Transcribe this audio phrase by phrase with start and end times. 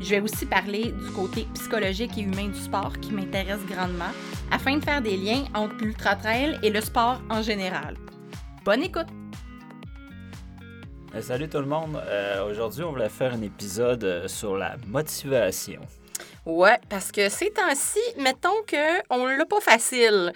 [0.00, 4.12] Je vais aussi parler du côté psychologique et humain du sport qui m'intéresse grandement
[4.50, 7.96] afin de faire des liens entre l'ultra-trail et le sport en général.
[8.64, 9.06] Bonne écoute!
[11.14, 11.96] Euh, salut tout le monde.
[11.96, 15.80] Euh, Aujourd'hui, on voulait faire un épisode euh, sur la motivation.
[16.46, 20.32] Ouais, parce que ces temps-ci, mettons qu'on l'a pas facile.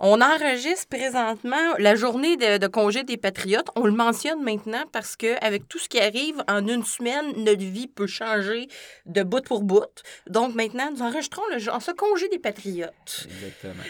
[0.00, 3.68] On enregistre présentement la journée de, congé des Patriotes.
[3.76, 7.62] On le mentionne maintenant parce que avec tout ce qui arrive, en une semaine, notre
[7.62, 8.66] vie peut changer
[9.06, 10.02] de bout pour bout.
[10.28, 13.26] Donc maintenant, nous enregistrons le, ce congé des Patriotes.
[13.26, 13.84] Exactement.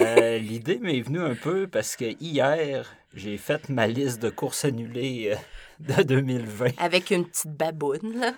[0.00, 4.64] euh, L'idée m'est venue un peu parce que hier, j'ai fait ma liste de courses
[4.64, 5.34] annulées
[5.80, 6.70] de 2020.
[6.78, 8.32] Avec une petite baboune, là.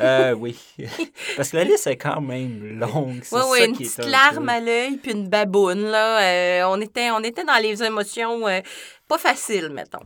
[0.00, 0.58] Euh, oui.
[1.36, 3.22] Parce que la liste est quand même longue.
[3.32, 6.22] Oui, oui, une petite larme à l'œil puis une baboune, là.
[6.22, 8.60] Euh, on, était, on était dans les émotions euh,
[9.08, 10.04] pas faciles, mettons.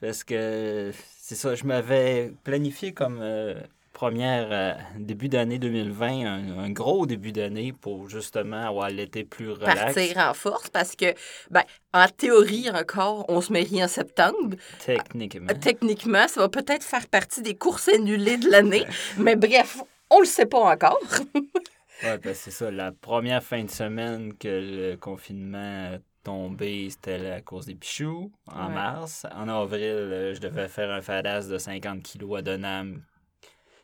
[0.00, 3.54] Parce que, c'est ça, je m'avais planifié comme euh,
[3.98, 9.50] première euh, début d'année 2020, un, un, gros début d'année pour justement avoir l'été plus
[9.50, 9.92] relax.
[9.92, 11.06] Partir en force parce que,
[11.50, 14.54] ben, en théorie encore, on se marie en septembre.
[14.86, 15.48] Techniquement.
[15.60, 18.84] techniquement, ça va peut-être faire partie des courses annulées de l'année.
[19.18, 21.00] mais bref, on le sait pas encore.
[21.34, 22.70] oui, ben c'est ça.
[22.70, 28.68] La première fin de semaine que le confinement tombé, c'était la course des Pichoux en
[28.68, 28.74] ouais.
[28.74, 29.26] mars.
[29.34, 33.02] En avril, je devais faire un fadass de 50 kilos à Donham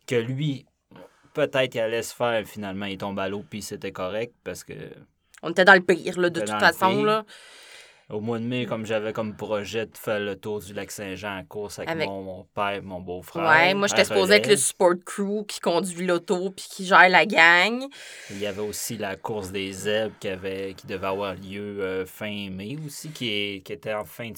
[0.07, 0.67] que lui,
[1.35, 4.75] peut-être qu'il allait se faire, finalement, il tombe à l'eau, puis c'était correct parce que.
[5.43, 7.05] On était dans le pire, là, de toute façon.
[7.05, 7.25] Là.
[8.11, 11.39] Au mois de mai, comme j'avais comme projet de faire le tour du lac Saint-Jean
[11.39, 12.07] en course avec, avec...
[12.07, 13.49] Mon, mon, père mon beau-frère.
[13.49, 17.25] Ouais, moi, j'étais supposé être le support crew qui conduit l'auto puis qui gère la
[17.25, 17.83] gang.
[18.31, 22.05] Il y avait aussi la course des zèbres qui, avait, qui devait avoir lieu euh,
[22.05, 24.37] fin mai aussi, qui, est, qui était en fin de,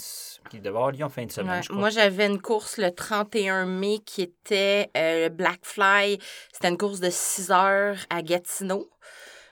[0.49, 1.63] qui devait avoir lieu en fin de semaine, ouais.
[1.63, 1.81] je crois.
[1.81, 6.19] Moi, j'avais une course le 31 mai qui était euh, le Black Fly.
[6.53, 8.89] C'était une course de 6 heures à Gatineau.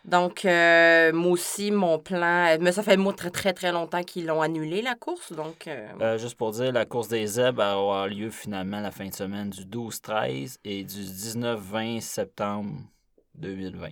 [0.04, 2.56] Donc, euh, moi aussi, mon plan.
[2.60, 5.32] Mais ça fait moi très, très, très longtemps qu'ils l'ont annulé, la course.
[5.32, 5.66] Donc.
[5.66, 5.88] Euh...
[6.00, 9.14] Euh, juste pour dire, la course des zèbres va avoir lieu finalement la fin de
[9.14, 12.70] semaine du 12-13 et du 19-20 septembre
[13.36, 13.88] 2020.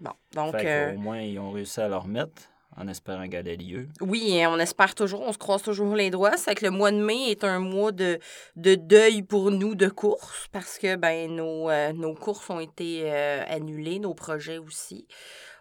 [0.00, 0.52] Bon, donc.
[0.58, 2.42] Fait Au moins, ils ont réussi à le remettre
[2.76, 3.88] en espérant qu'elle ait lieu.
[4.00, 6.36] Oui, et on espère toujours, on se croise toujours les doigts.
[6.36, 8.18] C'est que le mois de mai est un mois de,
[8.56, 13.02] de deuil pour nous de course parce que ben, nos, euh, nos courses ont été
[13.04, 15.06] euh, annulées, nos projets aussi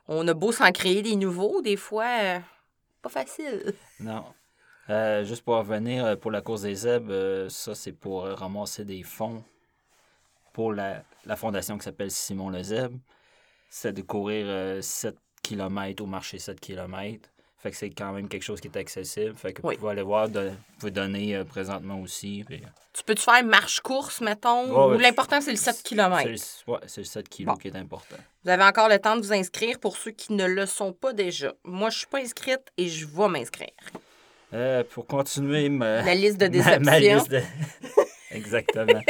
[0.07, 2.39] on a beau s'en créer des nouveaux, des fois, euh,
[3.01, 3.73] pas facile.
[3.99, 4.25] Non.
[4.89, 9.01] Euh, juste pour revenir, pour la cause des zèbres, euh, ça, c'est pour ramasser des
[9.03, 9.43] fonds
[10.51, 12.97] pour la, la fondation qui s'appelle Simon le Zèbre.
[13.69, 17.29] C'est de courir 7 km au marché 7 km.
[17.63, 19.37] Fait que c'est quand même quelque chose qui est accessible.
[19.37, 19.75] Fait que oui.
[19.75, 22.43] vous pouvez aller voir, de, vous pouvez donner euh, présentement aussi.
[22.45, 22.61] Puis...
[22.91, 24.65] Tu peux-tu faire marche-course, mettons?
[24.65, 26.29] Ouais, ou l'important, c'est le 7 km?
[26.67, 27.55] Oui, c'est le 7 kg bon.
[27.55, 28.17] qui est important.
[28.43, 31.13] Vous avez encore le temps de vous inscrire pour ceux qui ne le sont pas
[31.13, 31.53] déjà.
[31.63, 33.69] Moi, je suis pas inscrite et je vais m'inscrire.
[34.53, 36.01] Euh, pour continuer ma...
[36.01, 36.81] La liste de déception.
[36.83, 37.39] Ma, ma liste de...
[38.31, 39.01] Exactement.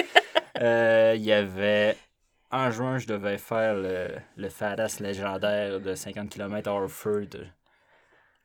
[0.57, 1.97] Il euh, y avait...
[2.51, 7.47] En juin, je devais faire le, le Fadas légendaire de 50 km à Orford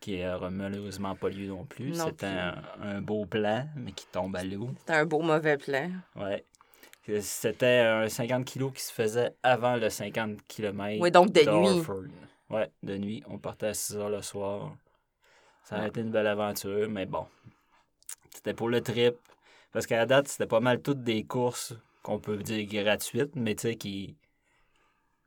[0.01, 1.95] qui a malheureusement pas lieu non plus.
[1.95, 4.71] C'était un, un, beau plan, mais qui tombe à l'eau.
[4.81, 5.91] C'était un beau mauvais plan.
[6.17, 6.45] Ouais.
[7.21, 11.01] C'était un 50 kg qui se faisait avant le 50 km.
[11.01, 11.83] Oui, donc de nuit.
[12.51, 13.23] Ouais, de nuit.
[13.29, 14.77] On partait à 6 heures le soir.
[15.65, 15.89] Ça a ouais.
[15.89, 17.27] été une belle aventure, mais bon.
[18.35, 19.17] C'était pour le trip.
[19.73, 23.55] Parce qu'à la date, c'était pas mal toutes des courses qu'on peut dire gratuites, mais
[23.55, 24.17] tu sais, qui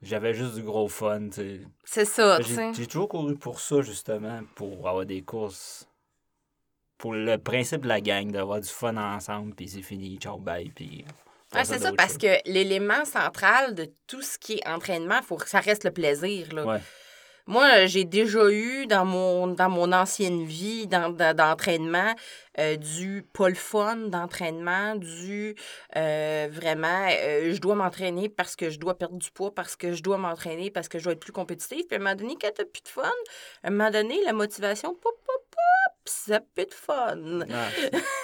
[0.01, 1.61] j'avais juste du gros fun, tu sais.
[1.83, 2.73] C'est ça, tu sais.
[2.73, 5.87] J'ai toujours couru pour ça, justement, pour avoir des courses.
[6.97, 10.69] Pour le principe de la gang, d'avoir du fun ensemble, puis c'est fini, ciao, bye,
[10.69, 11.03] puis.
[11.53, 15.49] Ouais, c'est ça, parce que l'élément central de tout ce qui est entraînement, faut que
[15.49, 16.65] ça reste le plaisir, là.
[16.65, 16.81] Ouais.
[17.51, 22.15] Moi, j'ai déjà eu dans mon, dans mon ancienne vie d'entraînement
[22.59, 25.55] euh, du pas le fun d'entraînement, du
[25.97, 29.91] euh, vraiment, euh, je dois m'entraîner parce que je dois perdre du poids, parce que
[29.91, 31.85] je dois m'entraîner, parce que je dois être plus compétitif.
[31.89, 33.01] Puis à un moment donné, quand t'as plus de fun,
[33.63, 37.41] à un moment donné, la motivation, pop, pop, pop, ça plus de fun.
[37.53, 37.67] Ah,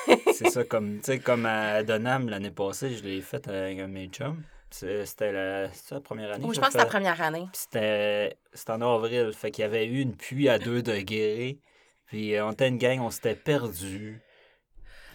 [0.34, 4.42] c'est ça, comme, comme à Donham l'année passée, je l'ai fait avec mes chums.
[4.70, 6.46] C'était la, la première année.
[6.46, 7.48] Oui, je pense que c'est la première année.
[7.54, 9.32] C'était c'était en avril.
[9.34, 11.60] Fait qu'il y avait eu une pluie à 2 degrés.
[12.08, 14.22] Puis euh, on était une gang, on s'était perdu.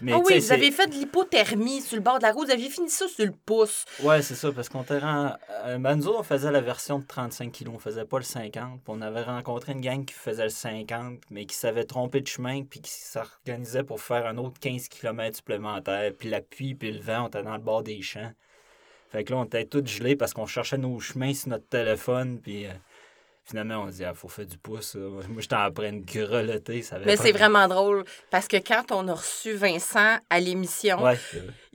[0.01, 2.47] Mais Ah oui, vous avez fait de l'hypothermie sur le bord de la route.
[2.47, 3.85] Vous aviez fini ça sur le pouce.
[4.01, 5.35] Ouais, c'est ça, parce qu'on était rend...
[5.77, 8.81] autres, on faisait la version de 35 kilos, on faisait pas le 50.
[8.83, 12.27] Puis on avait rencontré une gang qui faisait le 50, mais qui s'avait trompé de
[12.27, 16.11] chemin, puis qui s'organisait pour faire un autre 15 km supplémentaire.
[16.17, 18.31] Puis la pluie, puis le vent, on était dans le bord des champs.
[19.13, 22.41] Fait que là, on était tous gelés parce qu'on cherchait nos chemins sur notre téléphone,
[22.41, 22.65] puis...
[22.65, 22.71] euh,
[23.45, 24.95] Finalement, on dit, ah, faut faire du pouce.
[24.95, 26.81] Moi, j'étais en train de grelotter.
[26.81, 31.03] Ça avait Mais c'est vraiment drôle parce que quand on a reçu Vincent à l'émission,
[31.03, 31.17] Ouais,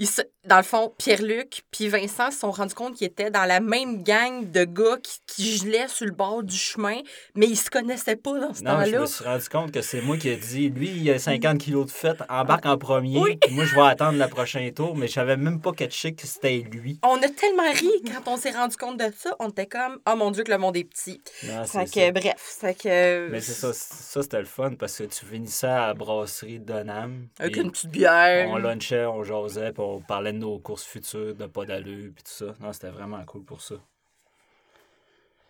[0.01, 3.61] se- dans le fond, Pierre-Luc puis Vincent se sont rendus compte qu'ils étaient dans la
[3.61, 7.01] même gang de gars qui, qui gelaient sur le bord du chemin,
[7.35, 9.01] mais ils se connaissaient pas dans ce Non, je temps-là.
[9.01, 11.85] me suis rendu compte que c'est moi qui ai dit, lui, il a 50 kilos
[11.87, 13.19] de fête, embarque en premier,
[13.51, 16.65] moi, je vais attendre le prochain tour, mais je savais même pas catché que c'était
[16.71, 16.99] lui.
[17.03, 19.37] On a tellement ri quand on s'est rendu compte de ça.
[19.39, 21.21] On était comme, oh mon Dieu, que le monde est petit.
[21.65, 22.13] Fait c'est que, ça.
[22.13, 23.29] bref, fait que.
[23.31, 26.65] Mais c'est ça, ça c'était le fun parce que tu finissais à la brasserie de
[26.65, 27.29] Donham.
[27.39, 28.49] Avec une petite bière.
[28.51, 32.25] On lunchait, on jasait, puis on parlait de nos courses futures, de pas d'allure, puis
[32.25, 32.55] tout ça.
[32.61, 33.77] Non, c'était vraiment cool pour ça.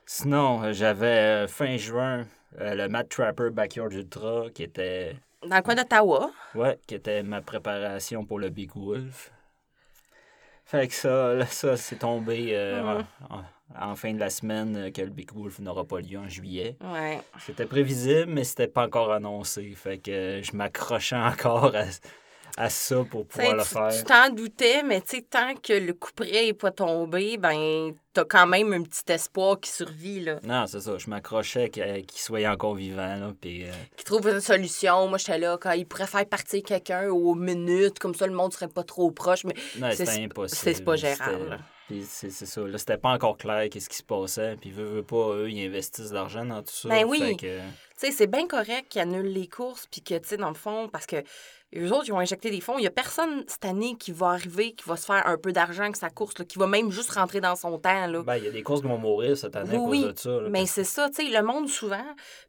[0.07, 2.27] Sinon, euh, j'avais euh, fin juin
[2.61, 5.17] euh, le Matt Trapper Backyard Ultra qui était
[5.47, 6.31] Dans le coin d'Ottawa.
[6.55, 9.31] Ouais, qui était ma préparation pour le Big Wolf.
[10.71, 13.43] Fait que ça, là, ça c'est tombé euh, Mhm.
[13.81, 16.77] en, fin de la semaine euh, que le Big Wolf n'aura pas lieu en juillet.
[16.85, 17.21] Ouais.
[17.39, 19.73] C'était prévisible, mais c'était pas encore annoncé.
[19.75, 21.85] Fait que euh, je m'accrochais encore à,
[22.57, 23.89] à ça pour pouvoir le faire.
[23.97, 27.93] tu t'en doutais, mais tu sais, tant que le coup près n'est pas tombé, ben,
[28.13, 30.41] t'as quand même un petit espoir qui survit, là.
[30.43, 30.99] Non, c'est ça.
[30.99, 33.17] Je m'accrochais qu'il soit encore vivant.
[33.17, 35.07] Là, puis, euh, Qui trouve une solution.
[35.09, 38.53] Moi, j'étais là, quand il pourrait faire partir quelqu'un aux minutes, comme ça, le monde
[38.53, 39.45] serait pas trop proche.
[39.45, 40.75] Mais non, C'est- c'était impossible.
[40.77, 41.59] c'est pas gérable.
[41.87, 42.61] puis c'est ça.
[42.61, 44.57] Là, c'était pas encore clair qu'est-ce qui se passait.
[44.61, 46.89] Puis, veut, veut pas, eux, ils investissent de l'argent dans tout ça.
[46.91, 47.37] Ben oui.
[47.37, 47.63] Que, Tu
[47.97, 50.89] sais, c'est bien correct qu'ils annulent les courses, puis que, tu sais, dans le fond,
[50.93, 51.17] parce que
[51.77, 52.79] eux autres, ils ont injecté des fonds.
[52.79, 55.53] Il y a personne cette année qui va arriver, qui va se faire un peu
[55.53, 58.23] d'argent avec sa course, là, qui va même juste rentrer dans son temps, là.
[58.23, 60.19] Ben, il y a des courses qui vont mourir cette année à Oui, cause de
[60.19, 60.31] ça.
[60.31, 62.05] là, Mais c'est ça, tu sais, le monde, souvent,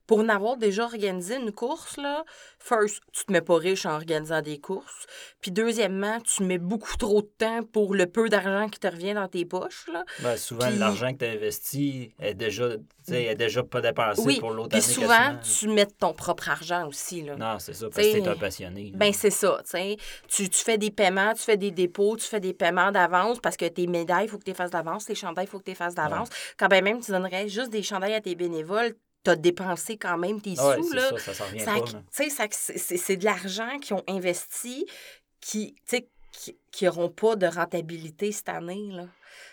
[0.10, 2.24] pour en avoir déjà organisé une course, là,
[2.58, 5.06] first, tu te mets pas riche en organisant des courses.
[5.40, 9.14] Puis deuxièmement, tu mets beaucoup trop de temps pour le peu d'argent qui te revient
[9.14, 10.04] dans tes poches, là.
[10.24, 12.70] Ben, souvent, Puis- l'argent que tu as investi est déjà,
[13.08, 14.94] tu est déjà pas dépensé Oui, pour l'autre puis année.
[14.94, 15.08] souvent,
[15.38, 15.40] quasiment.
[15.60, 17.36] tu mets ton propre argent aussi, là.
[17.36, 18.86] Non, c'est ça, parce que T'sais, t'es un passionné.
[18.86, 18.98] là.
[18.98, 19.98] Ben, c'est ça, tu sais.
[20.28, 23.58] Tu, tu fais des paiements, tu fais des dépôts, tu fais des paiements d'avance parce
[23.58, 25.66] que tes médailles, il faut que tu les fasses d'avance, les chandails, il faut que
[25.66, 26.30] tu les fasses d'avance.
[26.58, 30.18] Quand ben même tu donnerais juste des chandails à tes bénévoles, tu as dépensé quand
[30.18, 31.18] même tes Ah ouais, sous, là.
[31.20, 31.46] ça, ça
[32.98, 34.86] c'est de l'argent qu'ils ont investi
[35.42, 35.76] qui,
[36.72, 39.06] qui n'auront pas de rentabilité cette année, là.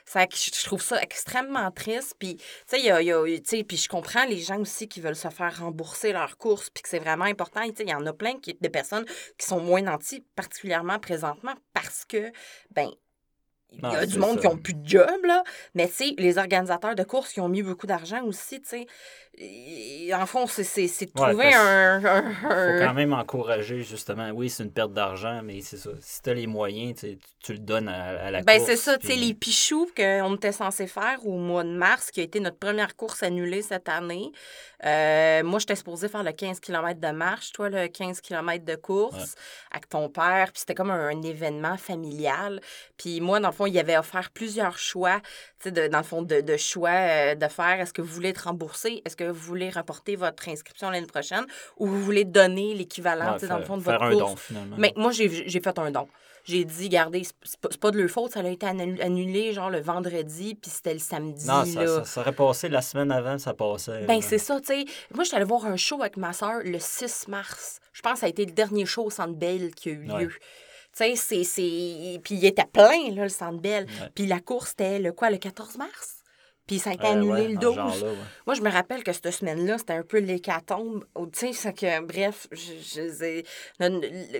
[0.05, 2.15] Ça, je trouve ça extrêmement triste.
[2.19, 5.17] Puis, tu sais, y a- y a- puis je comprends les gens aussi qui veulent
[5.17, 7.63] se faire rembourser leurs courses, puis que c'est vraiment important.
[7.63, 9.05] Il y en a plein qui, de personnes
[9.37, 12.31] qui sont moins nantis, particulièrement présentement, parce que,
[12.71, 12.89] ben,
[13.73, 14.41] il y a du monde ça.
[14.41, 15.43] qui n'ont plus de job, là.
[15.75, 18.87] Mais, tu sais, les organisateurs de courses qui ont mis beaucoup d'argent aussi, tu sais.
[20.15, 24.31] En fond, c'est de trouver parce- un- un- faut un, quand même encourager, justement.
[24.31, 25.91] Oui, c'est une perte d'argent, mais c'est ça.
[26.01, 28.71] Si tu as les moyens, tu tu- le donnes à, à la Ben, course.
[28.71, 32.21] c'est ça, tu sais, les pichous qu'on était censé faire au mois de mars, qui
[32.21, 34.33] a été notre première course annulée cette année.
[34.85, 38.75] Euh, moi, j'étais supposée faire le 15 km de marche, toi, le 15 km de
[38.75, 39.35] course
[39.71, 40.47] avec ton père.
[40.53, 42.61] Puis c'était comme un, un événement familial.
[42.97, 45.21] Puis moi, dans fond, il avait offert plusieurs choix,
[45.61, 47.81] tu sais, de- dans le fond, de, de choix euh, de faire.
[47.81, 49.03] Est-ce que vous voulez être remboursé?
[49.05, 51.45] Est-ce que vous voulez rapporter votre inscription l'année prochaine?
[51.79, 54.31] Ou vous voulez donner l'équivalent, Ouais, tu sais, dans le fond, de votre un course?
[54.33, 54.77] don, finalement.
[54.79, 55.29] Mais moi, j'ai
[55.61, 56.07] fait un don.
[56.49, 59.69] J'ai dit, regardez, c'est pas, pas de leur faute, ça a été annu- annulé genre
[59.69, 61.45] le vendredi, puis c'était le samedi.
[61.45, 61.87] non, ça, là.
[61.89, 64.05] ça, ça aurait passé la semaine avant, ça passait.
[64.07, 64.85] Ben, c'est ça, tu sais.
[65.13, 67.81] Moi, j'étais allée voir un show avec ma soeur le 6 mars.
[67.93, 70.03] Je pense que ça a été le dernier show au Centre Bell qui a eu
[70.05, 70.13] lieu.
[70.15, 70.29] Ouais.
[70.97, 72.21] Tu sais, c'est-.
[72.25, 73.87] Puis il était plein, là, le Centre Bell.
[74.15, 76.15] Puis la course, c'était le quoi, le 14 mars?
[76.67, 77.75] Puis ça a été Euh, annulé ouais, le en 12.
[77.77, 78.17] genre là, ouais.
[78.47, 81.05] Moi, je me rappelle que cette semaine-là, c'était un peu l'hécatombe.
[81.33, 83.43] Tu sais, c'est que, bref, je,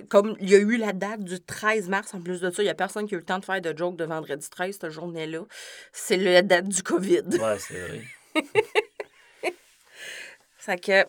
[0.09, 2.65] comme il y a eu la date du 13 mars, en plus de ça, il
[2.65, 4.77] n'y a personne qui a eu le temps de faire de joke de vendredi 13,
[4.81, 5.39] cette journée-là.
[5.93, 7.23] C'est la date du COVID.
[7.39, 8.01] Ouais, c'est vrai.
[10.59, 11.05] C'est que,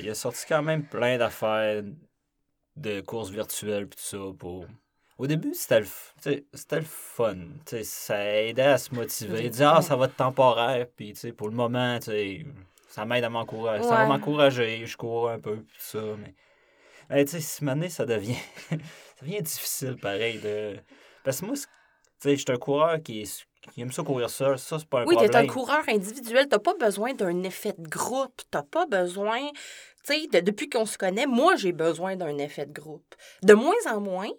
[0.00, 1.84] il a sorti quand même plein d'affaires
[2.76, 4.66] de courses virtuelles pis tout ça pour.
[5.16, 5.86] Au début, c'était le,
[6.52, 7.36] c'était le fun.
[7.84, 9.48] Ça aidait à se motiver.
[9.48, 10.88] Dire, ah, ça va être temporaire.
[10.96, 11.98] Puis, pour le moment,
[12.88, 13.84] ça m'aide à m'encourager.
[13.84, 14.84] Ça va m'encourager.
[14.86, 16.00] Je cours un peu, tout ça.
[17.10, 18.34] Mais, tu sais, cette année, ça devient,
[18.70, 18.76] ça
[19.22, 20.38] devient difficile, pareil.
[20.40, 20.76] De...
[21.22, 21.62] Parce que moi, tu
[22.18, 24.58] sais, je suis un coureur qui, est- qui aime ça courir seul.
[24.58, 25.44] Ça, c'est pas un Oui, tu es problème.
[25.48, 26.48] un coureur individuel.
[26.50, 28.42] Tu pas besoin d'un effet de groupe.
[28.50, 29.40] Tu pas besoin.
[30.06, 33.14] Tu sais, de- depuis qu'on se connaît, moi, j'ai besoin d'un effet de groupe.
[33.42, 34.30] De moins en moins,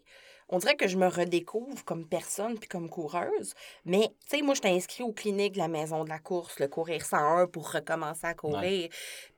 [0.50, 3.53] on dirait que je me redécouvre comme personne puis comme coureuse.
[3.84, 6.60] Mais, tu sais, moi, je t'ai inscrit aux cliniques de la maison de la course,
[6.60, 8.89] le Courir 101 pour recommencer à courir.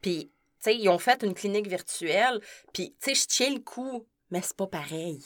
[0.01, 2.41] Puis, tu sais, ils ont fait une clinique virtuelle.
[2.73, 5.19] Puis, tu sais, je tiens le coup, mais c'est pas pareil.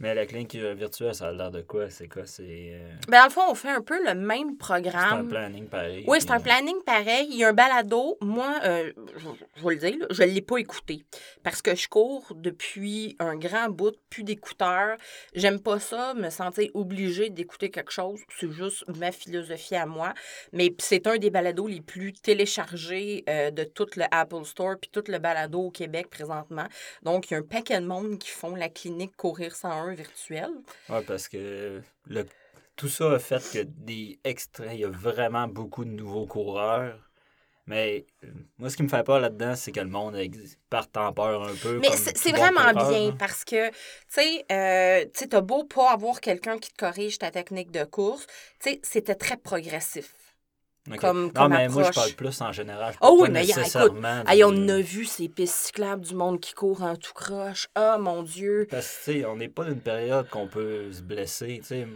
[0.00, 1.90] Mais la clinique virtuelle, ça a l'air de quoi?
[1.90, 2.24] C'est quoi?
[2.24, 5.26] C'est euh, Ben, dans le fond, on fait un peu le même c'est programme.
[5.26, 6.04] un planning pareil.
[6.06, 7.26] Oui, c'est un euh, planning pareil.
[7.30, 8.16] Il y a un balado.
[8.20, 11.04] Moi, euh, je, je vais le dire, là, je ne l'ai pas écouté
[11.42, 14.96] parce que je cours depuis un grand bout, plus d'écouteurs.
[15.34, 18.20] J'aime pas ça, me sentir obligée d'écouter quelque chose.
[18.38, 20.14] C'est juste ma philosophie à moi.
[20.52, 24.90] Mais c'est un des balados les plus téléchargés euh, de tout le Apple Store puis
[24.92, 26.66] tout le balado au Québec présentement.
[27.02, 30.52] Donc, il y a un paquet de monde qui font la clinique Courir 101 virtuelle.
[30.88, 32.26] Ouais, parce que le,
[32.76, 36.98] tout ça a fait que des extraits, il y a vraiment beaucoup de nouveaux coureurs.
[37.66, 40.16] Mais euh, moi, ce qui me fait peur là-dedans, c'est que le monde
[40.70, 41.78] parte en peur un peu.
[41.80, 43.16] Mais c'est bon vraiment coureur, bien hein.
[43.18, 43.74] parce que, tu
[44.08, 48.26] sais, euh, tu t'as beau pas avoir quelqu'un qui te corrige ta technique de course,
[48.58, 50.14] tu sais, c'était très progressif.
[50.94, 51.00] Ok.
[51.00, 52.92] comme- non, mais moi, je parle plus en général.
[52.94, 56.14] Je Oh oui, pas mais écoute, nécessairement Hey, on a vu ces pistes cyclables du
[56.14, 57.68] monde qui court en tout croche.
[57.74, 58.66] Ah, mon Dieu.
[58.70, 61.86] Parce que, tu sais, on n'est pas d'une période qu'on peut se blesser, tu sais.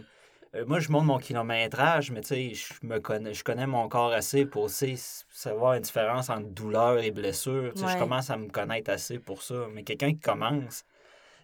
[0.55, 3.87] Euh, Moi, je monte mon kilométrage, mais tu sais, je me connais, je connais mon
[3.89, 7.71] corps assez pour savoir une différence entre douleur et blessure.
[7.73, 7.91] Tu sais, Ouais.
[7.93, 9.55] Je commence à me connaître assez pour ça.
[9.73, 10.83] Mais quelqu'un qui commence,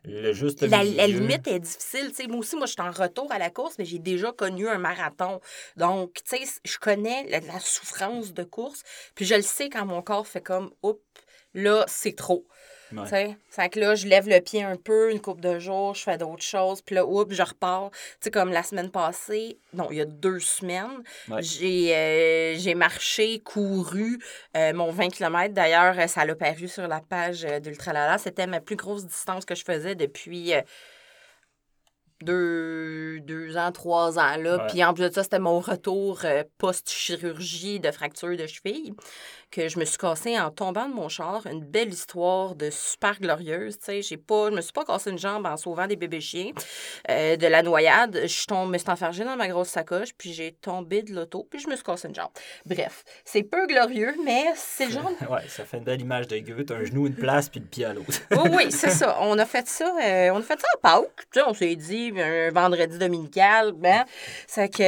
[0.05, 2.11] le juste La, limite est difficile.
[2.29, 4.77] moi aussi, moi, je suis en retour à la course, mais j'ai déjà connu un
[4.77, 5.39] marathon.
[5.75, 8.83] Donc, tu sais, je connais la, la souffrance de course.
[9.15, 11.01] Puis je le sais quand mon corps fait comme, oups,
[11.53, 12.47] là, c'est trop.
[12.91, 13.05] Ouais.
[13.07, 16.01] Sais, fait que là, je lève le pied un peu, une couple de jours, je
[16.03, 17.91] fais d'autres choses, puis là, oups, je repars.
[17.91, 21.41] Tu sais, comme la semaine passée, non, il y a deux semaines, Ouais.
[21.43, 24.19] j'ai euh, j'ai marché, couru
[24.57, 25.53] euh, mon 20 km.
[25.53, 28.17] D'ailleurs, euh, ça l'a paru sur la page d'Ultralala.
[28.17, 30.61] C'était ma plus grosse distance que je faisais depuis euh,
[32.21, 34.35] deux, deux ans, trois ans.
[34.37, 34.65] Là.
[34.69, 38.93] Puis en plus de ça, c'était mon retour euh, post-chirurgie de fracture de cheville
[39.51, 41.45] que je me suis cassée en tombant de mon char.
[41.47, 43.77] Une belle histoire de super glorieuse.
[43.79, 46.21] Tu sais, j'ai pas, je me suis pas cassé une jambe en sauvant des bébés
[46.21, 46.51] chiens
[47.09, 48.21] euh, de la noyade.
[48.25, 51.59] Je tombe, me suis enfargée dans ma grosse sacoche, puis j'ai tombé de l'auto, puis
[51.59, 52.29] je me suis cassé une jambe.
[52.65, 56.39] Bref, c'est peu glorieux, mais c'est le genre Ouais, ça fait une belle image de.
[56.63, 58.19] T'as un genou une place, puis le pied à l'autre.
[58.31, 59.17] oui, oui, c'est ça.
[59.21, 61.25] On a fait ça, euh, on a fait ça à Pâques.
[61.31, 64.05] Tu sais, on s'est dit un vendredi dominical, ben,
[64.47, 64.81] c'est que,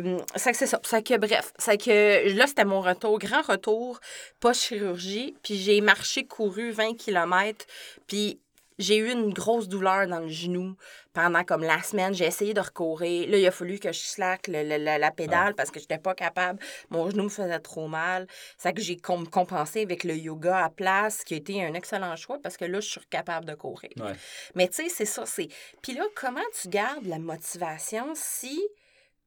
[0.00, 0.80] euh, c'est que c'est ça.
[0.84, 4.00] C'est que bref, c'est que là c'était mon retour, grand retour,
[4.40, 7.66] pas chirurgie, puis j'ai marché, couru 20 km,
[8.06, 8.40] puis
[8.78, 10.76] j'ai eu une grosse douleur dans le genou
[11.12, 12.14] pendant comme la semaine.
[12.14, 13.28] J'ai essayé de recourir.
[13.28, 15.98] Là, il a fallu que je slack le- le- la, la pédale parce que j'étais
[15.98, 16.60] pas capable.
[16.90, 18.28] Mon genou me faisait trop mal.
[18.56, 22.14] C'est que j'ai com- compensé avec le yoga à place, qui a été un excellent
[22.14, 23.90] choix parce que là, je suis capable de courir.
[23.98, 24.12] Ouais.
[24.54, 25.26] Mais tu sais, c'est ça.
[25.26, 25.48] c'est
[25.82, 28.62] Puis là, comment tu gardes la motivation si,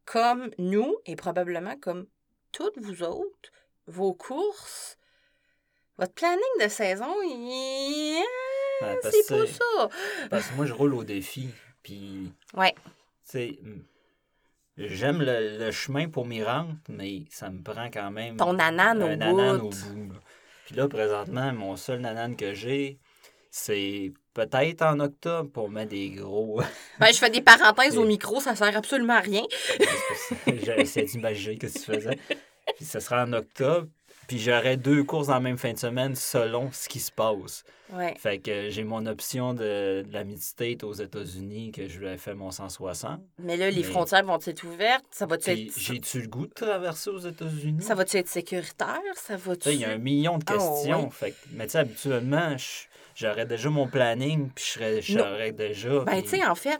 [0.05, 2.07] comme nous, et probablement comme
[2.53, 3.51] toutes vous autres,
[3.91, 4.97] vos courses,
[5.97, 7.13] votre planning de saison,
[8.79, 9.89] parce c'est pas ça.
[10.29, 11.49] Parce que moi, je roule au défi.
[11.83, 12.73] Puis, Ouais.
[14.77, 18.37] j'aime le, le chemin pour m'y rendre, mais ça me prend quand même.
[18.37, 19.67] Ton nanane au un nanane bout.
[19.67, 20.13] au bout.
[20.65, 22.97] Puis là, présentement, mon seul nanane que j'ai,
[23.49, 26.61] c'est peut-être en octobre pour mettre des gros.
[26.99, 29.43] Ben, je fais des parenthèses au micro, ça sert absolument à rien.
[30.47, 32.17] J'ai essayé d'imaginer que tu faisais.
[32.75, 33.87] Puis ça sera en octobre.
[34.27, 37.63] Puis j'aurai deux courses en même fin de semaine selon ce qui se passe.
[37.91, 38.13] Ouais.
[38.17, 42.17] Fait que j'ai mon option de, de la Mid-State aux États-Unis que je lui ai
[42.17, 43.19] fait mon 160.
[43.39, 45.03] Mais là, les Mais- frontières vont être ouvertes?
[45.11, 45.77] Ça va-tu Puis être...
[45.77, 47.81] j'ai-tu le goût de traverser aux États-Unis?
[47.81, 49.01] Ça va-tu être sécuritaire?
[49.15, 51.09] Ça sais, il y a un million de Ah, questions.
[51.09, 52.85] Fait que- mais tu sais, habituellement, je-
[53.15, 55.99] j'aurais déjà mon planning, puis je serais, déjà.
[56.05, 56.79] Ben, puis- tu sais, en fait,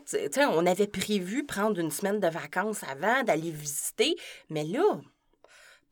[0.50, 4.14] on avait prévu prendre une semaine de vacances avant, d'aller visiter,
[4.48, 4.82] mais là,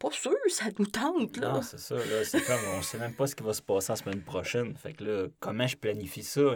[0.00, 1.52] pas sûr, ça nous tente, là.
[1.52, 1.94] Non, c'est ça.
[1.94, 4.74] Là, c'est comme, on sait même pas ce qui va se passer la semaine prochaine.
[4.74, 6.54] Fait que là, comment je planifie ça?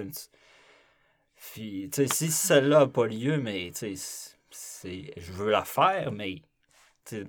[1.37, 3.95] Puis, si celle-là n'a pas lieu, mais, c'est,
[5.17, 6.43] je veux la faire, mais,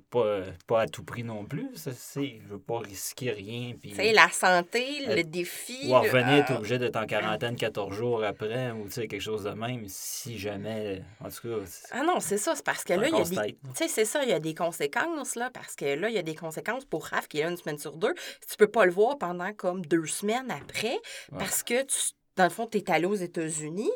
[0.10, 1.70] pas, pas à tout prix non plus.
[1.76, 3.74] Ça, je veux pas risquer rien.
[3.80, 5.88] Puis, Tu la santé, Euh, le défi.
[5.90, 9.08] ou en revenir, euh, t'es obligé d'être en quarantaine 14 jours après, ou, tu sais,
[9.08, 12.84] quelque chose de même, si jamais, en tout cas, Ah non, c'est ça, c'est parce
[12.84, 13.58] que là, il y a des...
[13.78, 16.24] Tu c'est ça, il y a des conséquences, là, parce que là, il y a
[16.24, 18.14] des conséquences pour Raph qui est là une semaine sur deux.
[18.50, 20.94] Tu peux pas le voir pendant comme deux semaines après,
[21.32, 21.40] Ouais.
[21.40, 21.98] parce que, tu,
[22.36, 23.92] dans le fond, tu es allé aux États-Unis.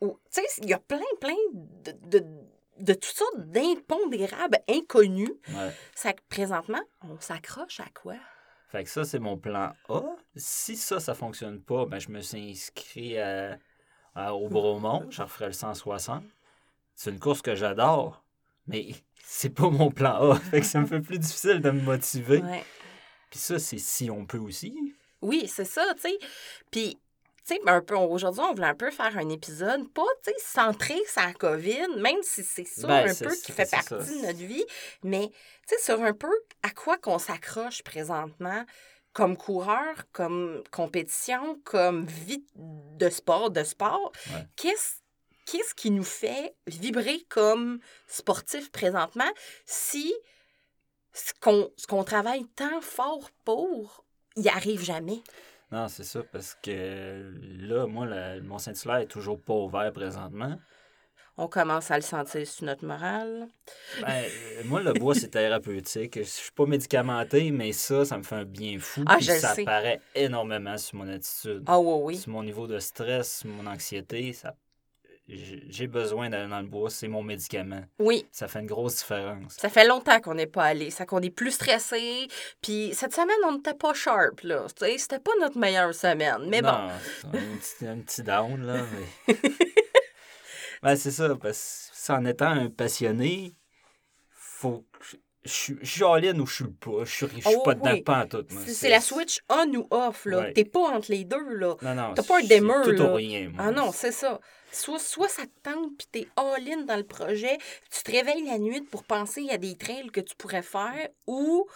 [0.00, 2.26] Tu sais, il y a plein, plein de, de-
[2.80, 5.32] de toutes sortes d'impondérables inconnus.
[5.48, 5.72] Ouais.
[5.94, 8.16] Ça que présentement, on s'accroche à quoi?
[8.68, 10.00] Fait que ça, c'est mon plan A.
[10.36, 13.58] Si ça, ça fonctionne pas, ben, je me suis inscrit à,
[14.14, 15.06] à- au Bromont.
[15.10, 16.22] Je referai le 160.
[16.94, 18.22] C'est une course que j'adore,
[18.66, 18.90] mais
[19.24, 20.34] c'est pas mon plan A.
[20.50, 22.38] Fait que c'est un peu plus difficile de me motiver.
[22.42, 22.64] Ouais.
[23.30, 24.74] Puis ça, c'est si on peut aussi.
[25.22, 26.18] Oui, c'est ça, tu sais.
[26.70, 26.98] Puis,
[27.46, 30.36] tu sais, un peu, aujourd'hui, on voulait un peu faire un épisode, pas, tu sais,
[30.38, 33.88] centré sur la COVID, même si c'est ça Ben, un peu ça, qui fait partie
[33.88, 33.96] ça.
[33.98, 34.64] de notre vie,
[35.02, 35.30] mais,
[35.68, 36.30] tu sais, sur un peu
[36.62, 38.64] à quoi qu'on s'accroche présentement
[39.12, 44.12] comme coureur, comme compétition, comme vie de sport, de sport.
[44.32, 44.46] Ouais.
[44.56, 45.00] Qu'est-ce
[45.46, 49.28] qu'est-ce qui nous fait vibrer comme sportif présentement
[49.66, 50.14] si
[51.12, 54.04] ce qu'on ce qu'on travaille tant fort pour,
[54.36, 55.20] il arrive jamais?
[55.72, 60.58] Non, c'est ça, parce que là, moi, le- mon Saint-Hilaire est toujours pas ouvert présentement.
[61.36, 63.48] On commence à le sentir sur notre morale.
[64.02, 66.18] Ben, euh, moi, le bois, c'est thérapeutique.
[66.18, 69.04] Je suis pas médicamenté, mais ça, ça me fait un bien fou.
[69.06, 69.64] Ah, je le ça sais.
[69.64, 71.62] paraît énormément sur mon attitude.
[71.66, 72.16] Ah oui, oui.
[72.18, 74.54] Sur mon niveau de stress, sur mon anxiété, ça...
[75.68, 77.82] j'ai besoin d'aller dans le bois, c'est mon médicament.
[77.98, 79.54] Oui, Ça fait une grosse différence.
[79.54, 80.90] ça fait longtemps qu'on n'est pas allé.
[80.90, 82.26] Ça qu'on est plus stressé.
[82.60, 84.66] Puis cette semaine, on n'était pas sharp, là.
[84.68, 86.48] C'était pas notre meilleure semaine.
[86.48, 86.68] Mais bon.
[86.68, 86.88] Non,
[87.32, 88.84] un petit, un petit down, là.
[89.28, 89.34] Mais...
[90.82, 93.54] ben, c'est ça, parce que en étant un passionné,
[94.30, 97.04] faut que je- suis- all-in ou je suis pas.
[97.04, 98.02] Je suis je suis Oh, pas dedans oui.
[98.02, 98.44] pas en tout.
[98.66, 100.38] C'est la switch on ou off, là.
[100.40, 100.52] Ouais.
[100.52, 101.76] T'es pas entre les deux, là.
[101.82, 102.14] Non, non.
[102.14, 103.10] T'as pas un dimmer, tout là.
[103.10, 103.64] ou rien, moi.
[103.66, 104.40] Ah non, c'est ça.
[104.72, 107.58] Soit, soit ça te tente, puis t'es all-in dans le projet,
[107.90, 111.66] tu te réveilles la nuit pour penser à des trails que tu pourrais faire, ou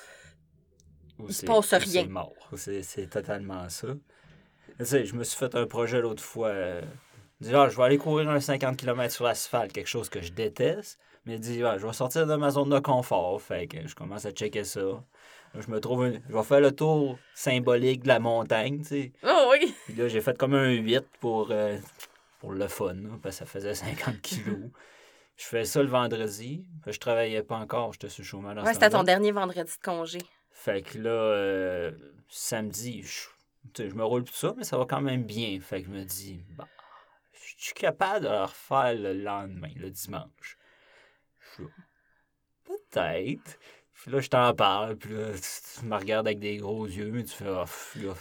[1.18, 2.02] Ou il se passe rien.
[2.02, 2.32] C'est mort.
[2.56, 3.88] C'est totalement ça.
[4.78, 6.48] Tu sais, je me suis fait un projet l'autre fois.
[6.48, 6.82] Euh,
[7.40, 10.98] je vais aller courir un 50 km sur l'asphalte, quelque chose que je déteste.
[11.26, 13.40] Mais dit, je vais sortir de ma zone de confort.
[13.40, 14.80] Fait que je commence à checker ça.
[15.54, 19.12] Je me trouve une- Je vais faire le tour symbolique de la montagne, tu sais.
[19.24, 19.74] Oh oui!
[19.86, 21.78] Puis là, j'ai fait comme un 8 pour, euh,
[22.40, 24.70] pour le fun, là, parce que ça faisait 50 kilos.
[25.36, 26.64] Je fais ça le vendredi.
[26.86, 28.62] Je travaillais pas encore, j'étais sur le chômage.
[28.62, 30.18] Ouais, c'était ton dernier vendredi de congé.
[30.50, 31.90] Fait que là, euh,
[32.28, 35.58] samedi, je, je me roule tout ça, mais ça va quand même bien.
[35.60, 36.68] Fait que je me dis, bah,
[37.32, 40.58] je suis capable de le refaire le lendemain, le dimanche.
[42.64, 43.58] Peut-être.
[43.94, 47.24] Puis là, je t'en parle, puis là, tu, me regardes avec des gros yeux, mais
[47.24, 47.64] tu fais, oh,
[48.02, 48.14] là.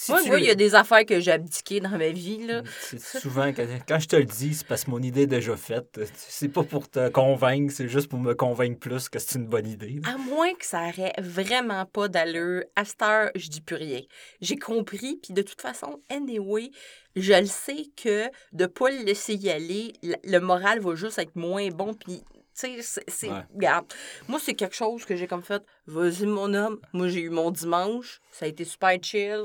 [0.00, 2.46] Si Moi, tu- moi, il y a des affaires que j'ai abdiquées dans ma vie,
[2.46, 2.62] là.
[2.80, 5.56] c'est souvent, quand, quand je te le dis, c'est parce que mon idée est déjà
[5.56, 6.00] faite.
[6.14, 9.66] C'est pas pour te convaincre, c'est juste pour me convaincre plus que c'est une bonne
[9.66, 10.00] idée.
[10.04, 14.00] À moins que ça aurait vraiment pas d'allure, à cette heure, je dis plus rien.
[14.40, 16.70] J'ai compris, puis de toute façon, anyway,
[17.16, 21.18] je le sais que de pas le laisser y aller, le le moral va juste
[21.18, 22.22] être moins bon, puis
[22.58, 23.28] tu sais, c'est- c'est...
[23.30, 23.42] Ouais.
[23.54, 23.86] Regarde,
[24.26, 27.50] moi, c'est quelque chose que j'ai comme fait, vas-y, mon homme, moi, j'ai eu mon
[27.50, 29.44] dimanche, ça a été super chill.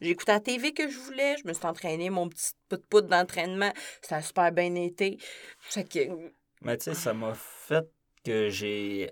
[0.00, 2.52] J'ai écouté la TV que je voulais, je me suis entraîné mon petit
[2.90, 3.72] poudre d'entraînement,
[4.02, 5.18] ça a super bien été.
[5.60, 5.98] Fait que...
[6.62, 7.86] Mais tu sais, ça m'a fait
[8.24, 9.10] que j'ai.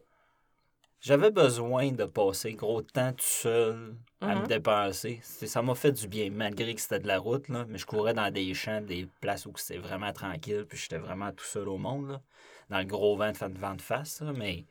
[1.01, 4.47] J'avais besoin de passer gros temps tout seul à me Mhm.
[4.47, 5.21] dépenser.
[5.23, 7.67] Ça m'a fait du bien, malgré que c'était de la route, là.
[7.69, 11.33] Mais je courais dans des champs, des places où c'était vraiment tranquille, puis j'étais vraiment
[11.33, 12.21] tout seul au monde, là.
[12.71, 14.33] Dans le gros vent de vent de face, là.
[14.33, 14.65] Mais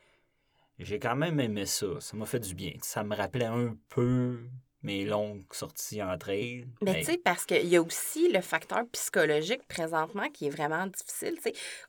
[0.80, 1.88] j'ai quand même aimé ça.
[2.00, 2.74] Ça m'a fait du bien.
[2.82, 4.40] Ça me rappelait un peu
[4.84, 6.66] mes longues sorties en trail.
[6.82, 10.50] Mais mais- tu sais, parce qu'il y a aussi le facteur psychologique présentement qui est
[10.50, 11.38] vraiment difficile.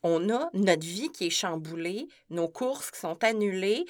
[0.03, 3.87] On a notre vie qui est chamboulée, nos courses qui sont annulées,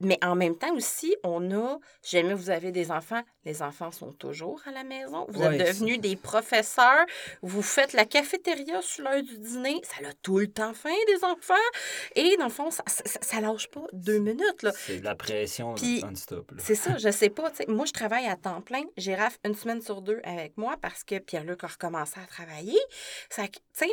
[0.00, 4.12] mais en même temps aussi, on a, jamais vous avez des enfants, les enfants sont
[4.12, 5.26] toujours à la maison.
[5.28, 7.04] Vous Ouais, êtes devenus des professeurs,
[7.42, 11.24] vous faites la cafétéria sur l'heure du dîner, ça a tout le temps faim des
[11.24, 11.54] enfants.
[12.14, 14.62] Et dans le fond, ça, ça, ça lâche pas deux minutes.
[14.62, 14.72] Là.
[14.74, 16.52] C'est de la pression non-stop.
[16.58, 17.52] C'est ça, je sais pas.
[17.68, 18.82] Moi, je travaille à temps plein.
[18.96, 22.78] J'ai Raph une semaine sur deux avec moi parce que Pierre-Luc a recommencé à travailler.
[23.30, 23.44] Ça,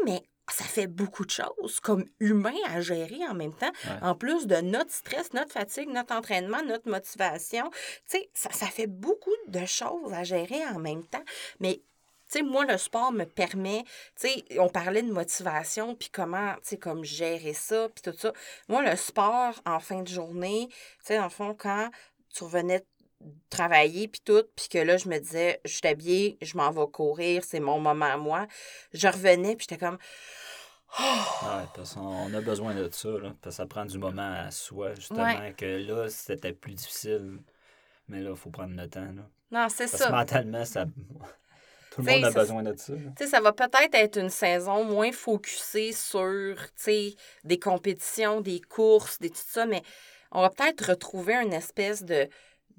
[0.05, 3.71] mais ça fait beaucoup de choses comme humain à gérer en même temps.
[3.85, 3.97] Ouais.
[4.01, 7.69] En plus de notre stress, notre fatigue, notre entraînement, notre motivation.
[8.09, 11.23] Tu sais, ça, ça fait beaucoup de choses à gérer en même temps.
[11.59, 11.81] Mais
[12.31, 13.83] tu sais, moi, le sport me permet,
[14.19, 18.17] tu sais, on parlait de motivation, puis comment, tu sais, comme gérer ça, puis tout
[18.17, 18.33] ça.
[18.67, 21.89] Moi, le sport, en fin de journée, tu sais, dans le fond, quand
[22.33, 22.83] tu revenais
[23.49, 26.87] travailler, puis tout, puis que là, je me disais, je suis habillée, je m'en vais
[26.91, 28.47] courir, c'est mon moment à moi.
[28.93, 29.97] Je revenais, puis j'étais comme,
[30.99, 34.51] Ouais, parce qu'on a besoin de ça, là, parce que ça prend du moment à
[34.51, 35.53] soi, justement, Ouais.
[35.57, 37.39] que là, c'était plus difficile.
[38.07, 39.01] Mais là, il faut prendre le temps.
[39.01, 39.23] Là.
[39.51, 40.09] non, c'est ça.
[40.11, 40.85] mentalement, ça.
[41.91, 42.93] Tout le monde a ça- besoin de ça.
[42.93, 48.41] Tu sais, ça va peut-être être une saison moins focusée sur, tu sais, des compétitions,
[48.41, 49.81] des courses, des tout ça, mais
[50.31, 52.27] on va peut-être retrouver une espèce de,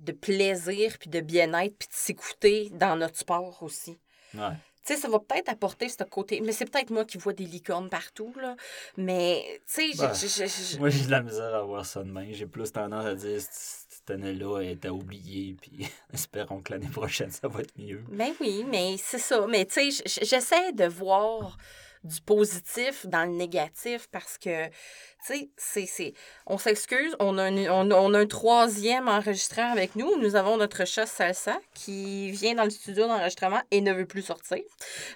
[0.04, 3.98] de plaisir, puis de bien-être, puis de s'écouter dans notre sport aussi.
[4.34, 4.50] Ouais.
[4.86, 6.40] Tu sais, ça va peut-être apporter ce côté.
[6.42, 8.54] Mais c'est peut-être moi qui vois des licornes partout, là.
[8.98, 9.42] Mais,
[9.74, 12.26] tu sais, je- Moi, j'ai de la misère à voir ça demain.
[12.32, 16.90] J'ai plus tendance à dire cette cette année-là est à oublier, puis espérons que l'année
[16.90, 18.04] prochaine, ça va être mieux.
[18.10, 19.46] Ben oui, mais c'est ça.
[19.46, 21.56] Mais tu sais, j'essaie de voir
[22.04, 24.72] du positif dans le négatif parce que, tu
[25.20, 26.14] sais, c'est, c'est...
[26.46, 30.16] On s'excuse, on a, un, on, on a un troisième enregistreur avec nous.
[30.18, 34.22] Nous avons notre chat Salsa qui vient dans le studio d'enregistrement et ne veut plus
[34.22, 34.62] sortir.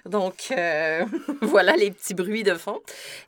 [0.05, 1.05] Donc, euh,
[1.41, 2.79] voilà les petits bruits de fond.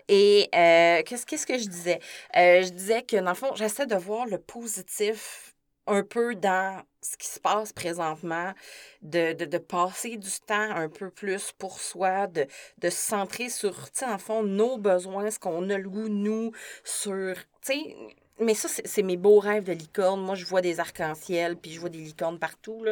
[0.07, 1.99] Et euh, qu'est-ce, qu'est-ce que je disais?
[2.35, 5.53] Euh, je disais que, dans le fond, j'essaie de voir le positif
[5.87, 8.53] un peu dans ce qui se passe présentement,
[9.01, 12.45] de, de, de passer du temps un peu plus pour soi, de,
[12.79, 16.51] de se centrer sur, tu en fond, nos besoins, ce qu'on a le goût, nous,
[16.83, 17.95] sur, tu sais,
[18.41, 20.21] mais ça, c'est mes beaux rêves de licorne.
[20.21, 22.83] Moi, je vois des arcs-en-ciel, puis je vois des licornes partout.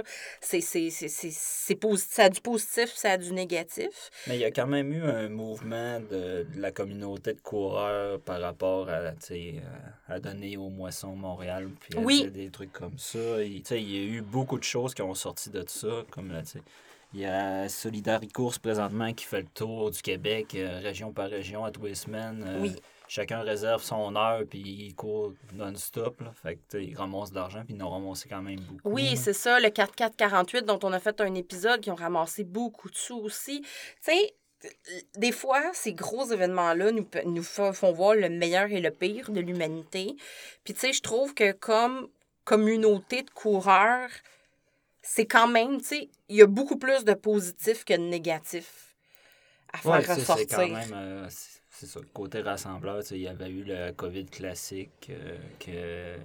[0.41, 4.09] C'est, c'est, c'est, c'est, c'est posi- ça a du positif, ça a du négatif.
[4.27, 8.19] Mais il y a quand même eu un mouvement de, de la communauté de coureurs
[8.21, 9.55] par rapport à, sais,
[10.07, 12.29] à, donner aux moissons Montréal, puis à Oui.
[12.31, 13.43] des trucs comme ça.
[13.43, 16.51] Il y a eu beaucoup de choses qui ont sorti de ça, comme là, tu
[16.51, 16.61] sais,
[17.13, 21.65] il y a Solidaricourse présentement qui fait le tour du Québec, euh, région par région,
[21.65, 22.43] à tous les semaines.
[22.45, 22.75] Euh, Oui.
[23.09, 26.21] Chacun réserve son heure, puis il court non-stop.
[26.43, 28.89] Fait que, ils ramassent de l'argent, puis ils ont ramassé quand même beaucoup.
[28.91, 32.87] Oui, c'est ça, le 4448 dont on a fait un épisode qui ont ramassé beaucoup
[32.89, 33.61] de sous aussi.
[33.61, 33.67] Tu
[34.11, 34.35] sais,
[35.17, 39.39] des fois, ces gros événements-là nous, nous font voir le meilleur et le pire de
[39.39, 40.15] l'humanité.
[40.63, 42.09] Puis, tu sais, je trouve que comme
[42.43, 44.09] communauté de coureurs,
[45.01, 48.95] c'est quand même, tu sais, il y a beaucoup plus de positifs que de négatifs
[49.73, 50.57] à faire Ouais, c'est ressortir.
[50.57, 50.91] quand même.
[50.93, 51.27] euh,
[51.79, 53.01] c'est ça, côté rassembleur.
[53.11, 56.19] Il y avait eu le COVID classique euh, que.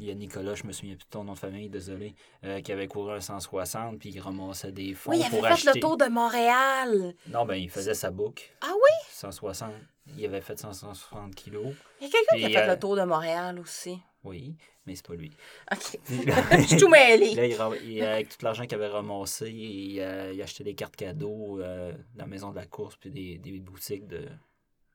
[0.00, 2.60] Il y a Nicolas, je me souviens plus de ton nom de famille, désolé, euh,
[2.60, 5.68] qui avait couru un 160 puis il ramassait des fonds Oui, il pour avait fait
[5.68, 5.72] acheter.
[5.74, 7.14] le tour de Montréal.
[7.26, 8.48] Non, ben il faisait sa boucle.
[8.60, 9.06] Ah oui?
[9.10, 9.72] 160.
[10.16, 11.74] Il avait fait 160 kilos.
[12.00, 13.98] Il y a quelqu'un qui a fait euh, le tour de Montréal aussi.
[14.24, 15.30] Oui, mais c'est pas lui.
[15.72, 15.98] OK.
[16.08, 17.34] Je suis tout mêlée.
[17.34, 20.74] Là, il, il- avec tout l'argent qu'il avait ramassé, il, a il a acheté des
[20.74, 24.26] cartes cadeaux euh, dans la maison de la course puis des, des boutiques de,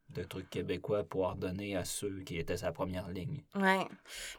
[0.10, 3.44] de trucs québécois pour pouvoir donner à ceux qui étaient sa première ligne.
[3.56, 3.86] Ouais.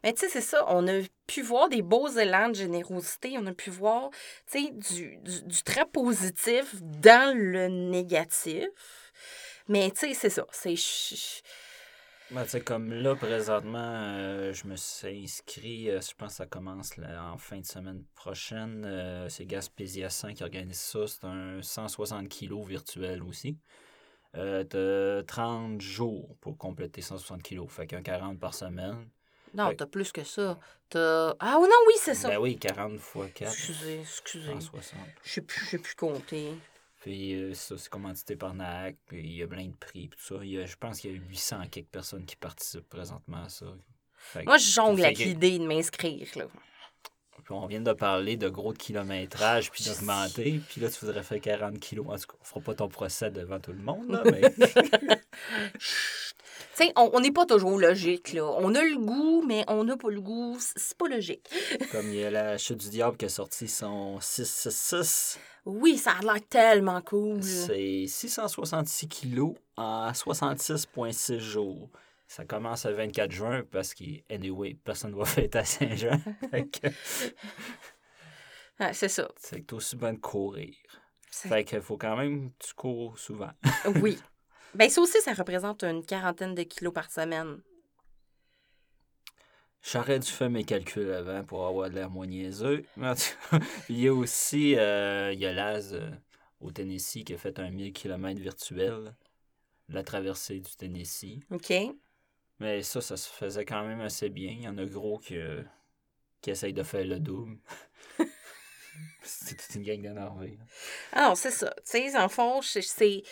[0.02, 0.64] Mais tu sais, c'est ça.
[0.68, 3.36] On a pu voir des beaux élans de générosité.
[3.38, 4.10] On a pu voir,
[4.50, 8.66] tu sais, du, du, du très positif dans le négatif.
[9.66, 10.46] Mais tu sais, c'est ça.
[10.52, 10.74] C'est.
[12.30, 16.46] Ben, sais, comme là, présentement, euh, je me suis inscrit, euh, je pense que ça
[16.46, 18.84] commence là, en fin de semaine prochaine.
[18.86, 21.06] euh, c'est Gaspésia 100 qui organise ça.
[21.06, 23.58] C'est un 160 kilos virtuel aussi.
[24.32, 27.70] T'as 30 jours pour compléter 160 kilos.
[27.70, 29.06] Fait qu'un 40 par semaine.
[29.54, 30.58] Non, t'as plus que ça.
[30.88, 31.34] T'as.
[31.38, 32.28] Ah non, oui, c'est ça.
[32.28, 34.52] Ben oui, 40 fois 4, Excusez, excusez.
[34.52, 34.98] 160.
[35.22, 36.54] Je sais plus, plus compter.
[37.04, 40.18] Puis euh, ça, c'est commandité par NAAC, puis il y a plein de prix, puis
[40.18, 40.42] tout ça.
[40.42, 43.50] Il y a- je pense qu'il y a 800 quelques personnes qui participent présentement à
[43.50, 43.66] ça.
[44.32, 46.46] Que- Moi, je jongle avec que- l'idée de m'inscrire, là.
[47.44, 51.42] puis on vient de parler de gros kilométrage, puis d'augmenter, puis là, tu voudrais faire
[51.42, 52.06] 40 kilos.
[52.08, 54.40] En tout cas, on fera pas ton procès devant tout le monde, là, mais...
[56.74, 58.44] Sais, on n'est pas toujours logique, là.
[58.44, 60.56] On a le goût, mais on n'a pas le goût.
[60.58, 61.48] C'est pas logique.
[61.92, 66.12] Comme il y a la Chute du Diable qui a sorti son 666, Oui, ça
[66.12, 67.42] a l'air tellement cool.
[67.42, 71.90] c'est 666 kilos en 66,6 jours.
[72.26, 76.18] Ça commence le 24 juin parce que, anyway, personne ne va fêter à Saint-Jean.
[76.52, 76.88] Que
[78.92, 79.28] c'est ça.
[79.38, 80.74] c'est aussi bien de courir.
[81.30, 83.50] C'est- Fait qu'il faut quand même que tu cours souvent.
[84.02, 84.18] Oui.
[84.74, 87.60] Ben ça aussi, ça représente une quarantaine de kilos par semaine.
[89.82, 92.84] J'aurais dû faire mes calculs avant pour avoir de l'air moins niaiseux.
[93.88, 96.10] Il y a aussi euh, il y a Laz euh,
[96.60, 99.14] au Tennessee qui a fait un 1000 km virtuel,
[99.90, 101.40] la traversée du Tennessee.
[101.50, 101.72] OK?
[102.60, 104.52] Mais ça, ça se faisait quand même assez bien.
[104.52, 105.62] Il y en a gros qui, euh,
[106.40, 107.58] qui essayent de faire le double.
[109.22, 110.58] C'est toute une gang d'énervés.
[111.12, 111.74] Ah non, c'est ça.
[111.90, 113.22] Tu sais, en fond, c'est...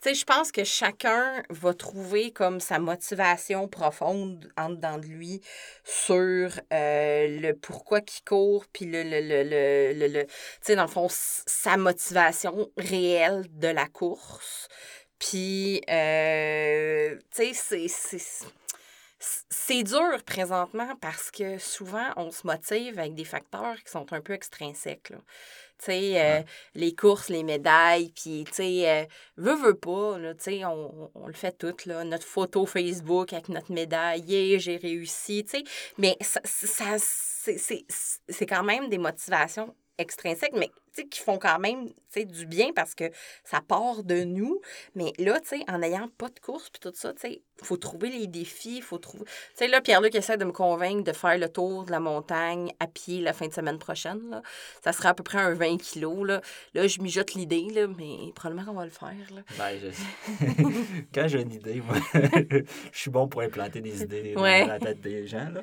[0.00, 5.40] Sais, je pense que chacun va trouver comme sa motivation profonde en dedans de lui
[5.84, 6.20] sur
[6.72, 10.32] euh, le pourquoi qu'il court, puis le, le, le, le, le- tu
[10.62, 14.68] sais, dans le fond, sa motivation réelle de la course.
[15.18, 18.46] Puis, euh, tu sais, c'est- c'est...
[19.50, 24.20] c'est dur présentement parce que souvent, on se motive avec des facteurs qui sont un
[24.20, 25.10] peu extrinsèques.
[25.10, 25.18] Là.
[25.78, 26.42] Tu sais, euh,
[26.74, 29.04] les courses, les médailles, puis, tu sais, euh,
[29.36, 33.48] veut, veut pas, tu sais, on, on, le fait tout, là, notre photo Facebook avec
[33.48, 35.64] notre médaille, yeah, j'ai réussi, tu sais,
[35.96, 40.70] mais ça, ça c'est quand même des motivations extrinsèques, mais
[41.02, 41.88] qui font quand même
[42.24, 43.10] du bien parce que
[43.44, 44.60] ça part de nous.
[44.94, 48.76] Mais là, en n'ayant pas de course puis tout ça, il faut trouver les défis,
[48.76, 49.24] il faut trouver...
[49.24, 52.72] Tu sais, là, Pierre-Luc essaie de me convaincre de faire le tour de la montagne
[52.80, 54.30] à pied la fin de semaine prochaine.
[54.30, 54.42] Là.
[54.82, 56.26] Ça sera à peu près un 20 kilos.
[56.26, 56.40] Là,
[56.74, 59.14] là je mijote l'idée, là, mais probablement qu'on va le faire.
[59.34, 59.42] Là.
[59.58, 59.88] Ben, je...
[61.14, 61.96] Quand j'ai une idée, moi,
[62.92, 65.48] je suis bon pour implanter des idées dans la tête des gens.
[65.50, 65.62] Là.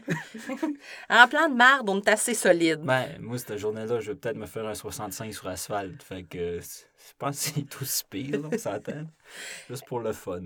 [1.10, 2.82] en plan de marde, on est assez solide.
[2.82, 6.02] Ben, moi, cette journée-là, je vais peut-être me faire un 65 sur asphalte.
[6.04, 9.06] Fait que je pense que c'est tout pire, on s'entend.
[9.70, 10.42] Juste pour le fun.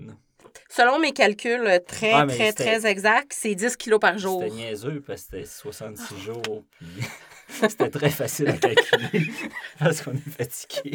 [0.68, 4.42] Selon mes calculs euh, très, ah, très, très exacts, c'est 10 kilos par jour.
[4.42, 6.64] C'était niaiseux parce que c'était 66 jours.
[6.70, 6.88] Puis
[7.68, 9.30] c'était très facile à calculer
[9.78, 10.94] parce qu'on est fatigué.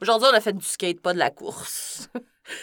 [0.00, 2.08] Aujourd'hui, on a fait du skate, pas de la course.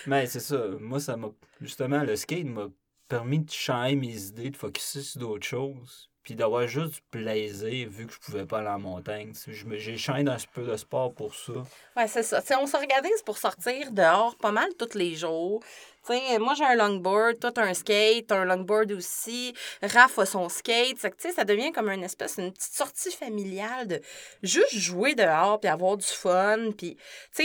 [0.08, 0.60] Mais c'est ça.
[0.80, 1.30] Moi, ça m'a.
[1.62, 2.67] Justement, le skate m'a
[3.08, 7.88] permis de changer mes idées, de focuser sur d'autres choses puis d'avoir juste du plaisir
[7.88, 9.34] vu que je pouvais pas aller en montagne.
[9.46, 11.54] J'ai changé un peu de sport pour ça.
[11.96, 12.42] Oui, c'est ça.
[12.60, 15.64] on s'organise pour sortir dehors pas mal tous les jours.
[16.10, 19.54] moi, j'ai un longboard, toi, as un skate, as un longboard aussi.
[19.84, 20.98] Raph a son skate.
[20.98, 24.02] Ça, ça devient comme une espèce, une petite sortie familiale de
[24.42, 26.72] juste jouer dehors puis avoir du fun.
[26.76, 26.98] Puis,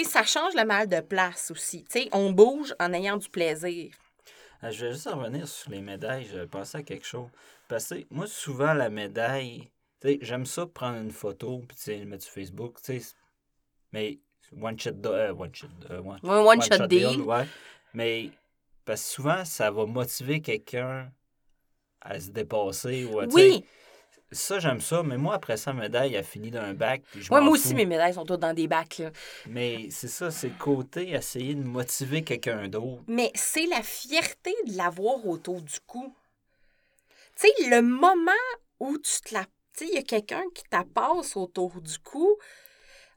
[0.06, 1.84] ça change le mal de place aussi.
[2.12, 3.92] on bouge en ayant du plaisir.
[4.62, 6.26] Ah, je vais juste revenir sur les médailles.
[6.32, 7.28] Je pensais à quelque chose.
[7.70, 9.70] Parce que moi, souvent, la médaille,
[10.02, 12.78] j'aime ça prendre une photo puis le mettre sur Facebook.
[13.92, 14.18] Mais
[14.60, 17.20] one shot, euh, one shot, euh, one, one, shot, deal.
[17.22, 17.46] ouais.
[17.94, 18.30] Mais
[18.84, 21.12] parce que souvent, ça va motiver quelqu'un
[22.00, 23.04] à se dépasser.
[23.04, 23.64] Ou oui.
[24.32, 27.02] Ça, j'aime ça, mais moi, après ça, la médaille a fini d'un bac.
[27.30, 28.98] moi aussi, mes médailles sont toutes dans des bacs.
[28.98, 29.10] Là.
[29.46, 33.02] Mais c'est ça, c'est le côté essayer de motiver quelqu'un d'autre.
[33.06, 36.12] Mais c'est la fierté de l'avoir autour du cou.
[37.40, 38.32] Tu sais, le moment
[38.80, 39.44] où tu te la.
[39.44, 42.36] Tu sais, il y a quelqu'un qui t'appasse autour du cou,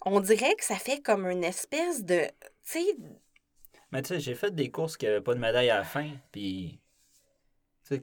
[0.06, 2.28] on dirait que ça fait comme une espèce de.
[2.66, 2.86] Tu sais.
[3.92, 6.10] Mais tu sais, j'ai fait des courses qui n'avaient pas de médaille à la fin,
[6.32, 6.80] puis.
[7.90, 8.02] Tu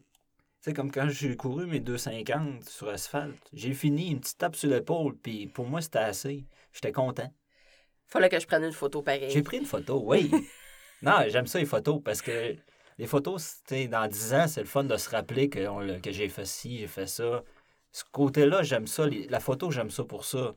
[0.60, 4.68] sais, comme quand j'ai couru mes 2,50 sur asphalte, j'ai fini une petite tape sur
[4.68, 6.44] l'épaule, puis pour moi, c'était assez.
[6.74, 7.32] J'étais content.
[8.06, 9.30] Fallait que je prenne une photo pareil.
[9.30, 10.30] J'ai pris une photo, oui.
[11.02, 12.56] non, j'aime ça, les photos, parce que
[13.00, 16.44] les photos, dans 10 ans, c'est le fun de se rappeler que, que j'ai fait
[16.44, 17.42] ci, j'ai fait ça.
[17.92, 19.06] Ce côté-là, j'aime ça.
[19.30, 20.54] la photo, j'aime ça pour ça.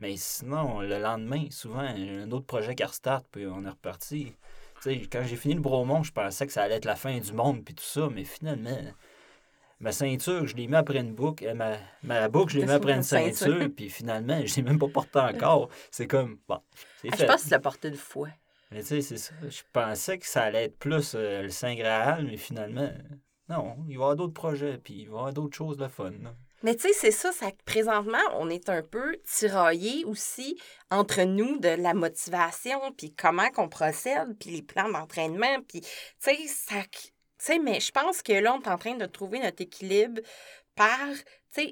[0.00, 4.34] Mais sinon, le lendemain, souvent, un autre projet qui restart, puis on est reparti.
[4.84, 7.64] quand j'ai fini le Bromont, je pensais que ça allait être la fin du monde,
[7.64, 8.76] puis tout ça, mais finalement,
[9.78, 12.72] ma ceinture, je l'ai mis après une boucle, euh, ma, ma boucle, je l'ai mis
[12.72, 15.68] après une ceinture, puis finalement, je l'ai même pas porté encore.
[15.92, 16.58] C'est comme, bon,
[17.00, 18.28] c'est ah, Je pense que tu l'as porté une fois.
[18.70, 19.34] Mais tu sais, c'est ça.
[19.42, 22.90] Je pensais que ça allait être plus euh, le Saint Graal, mais finalement,
[23.48, 25.88] non, il va y avoir d'autres projets, puis il va y avoir d'autres choses de
[25.88, 26.12] fun.
[26.62, 30.58] Mais tu sais, c'est ça, ça, présentement, on est un peu tiraillé aussi
[30.90, 35.88] entre nous de la motivation, puis comment qu'on procède, puis les plans d'entraînement, puis tu
[36.18, 36.82] sais, ça...
[37.38, 40.22] Tu sais, mais je pense que là, on est en train de trouver notre équilibre
[40.76, 41.08] par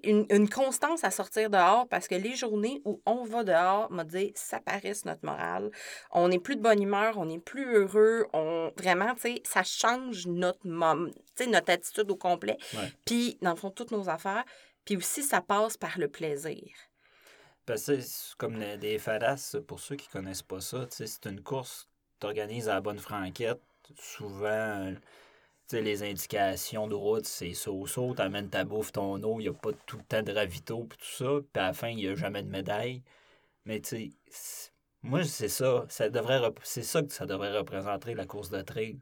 [0.03, 4.05] une, une, constance à sortir dehors parce que les journées où on va dehors, m'a
[4.05, 5.71] dit, ça parisse notre morale.
[6.11, 8.27] On n'est plus de bonne humeur, on n'est plus heureux.
[8.33, 9.15] On, vraiment,
[9.45, 12.57] ça change notre, notre attitude au complet.
[13.05, 14.45] Puis, dans le fond, toutes nos affaires.
[14.85, 16.63] Puis aussi, ça passe par le plaisir.
[17.67, 21.85] Parce que c'est comme des fadas, pour ceux qui connaissent pas ça, c'est une course
[21.85, 23.61] que tu organises à la bonne franquette.
[23.99, 24.95] Souvent,
[25.73, 29.71] les indications de route, c'est saut-saut, t'amènes ta bouffe, ton eau, il n'y a pas
[29.87, 31.41] tout le temps de ravito, puis tout ça.
[31.53, 33.03] Puis à la fin, il n'y a jamais de médaille.
[33.65, 34.71] Mais tu sais,
[35.03, 35.85] moi, c'est ça.
[35.89, 38.99] ça devrait C'est ça que ça devrait représenter, la course de trail.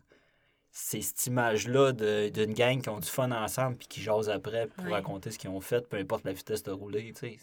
[0.71, 4.87] C'est cette image-là d'une gang qui ont du fun ensemble puis qui jasent après pour
[4.87, 7.39] raconter ce qu'ils ont fait, peu importe la vitesse de rouler, tu sais.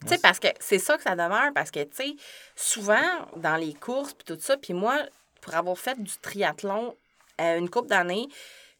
[0.00, 2.16] Tu sais, parce que c'est ça que ça demeure, parce que, tu sais,
[2.56, 4.98] souvent, dans les courses, puis tout ça, puis moi,
[5.40, 6.96] pour avoir fait du triathlon
[7.38, 8.28] une couple d'années,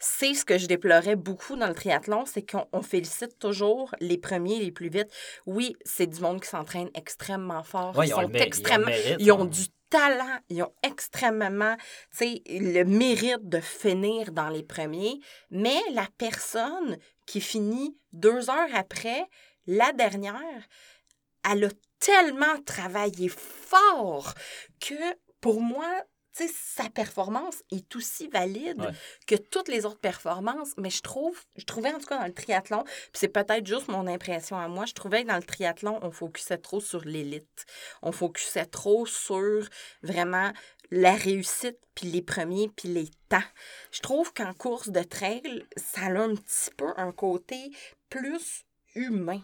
[0.03, 4.59] c'est ce que je déplorais beaucoup dans le triathlon, c'est qu'on félicite toujours les premiers
[4.59, 5.09] les plus vite.
[5.47, 7.95] Oui, c'est du monde qui s'entraîne extrêmement fort.
[8.05, 11.77] ils, sont extrêmement, ils ont, du talent, ils ont extrêmement
[12.21, 19.29] le mérite de finir dans les premiers, mais la personne qui finit deux heures après,
[19.69, 20.67] la dernière,
[21.49, 21.69] elle a
[22.01, 24.35] tellement travaillé fort
[24.81, 24.95] que
[25.41, 25.89] pour moi,
[26.35, 28.93] sa performance est aussi valide Ouais.
[29.27, 30.73] que toutes les autres performances.
[30.79, 33.89] Mais je trouve, je trouvais en tout cas dans le triathlon, puis c'est peut-être juste
[33.89, 37.67] mon impression à moi, je trouvais que dans le triathlon, on focusait trop sur l'élite.
[38.03, 39.69] On focusait trop sur
[40.03, 40.53] vraiment
[40.91, 43.43] la réussite, puis les premiers, puis les temps.
[43.93, 47.71] Je trouve qu'en course de trail, ça a un petit peu un côté
[48.11, 48.65] plus
[48.95, 49.41] humain.